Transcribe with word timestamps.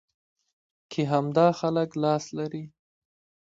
کې 0.91 1.01
همدا 1.11 1.47
خلک 1.59 1.89
لاس 2.03 2.25
لري. 2.37 2.63